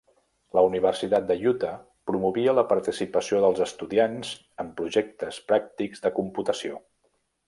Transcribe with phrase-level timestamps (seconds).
[0.57, 1.73] La Universitat de Utah
[2.11, 4.31] promovia la participació dels estudiants
[4.65, 6.81] en projectes pràctics de computació.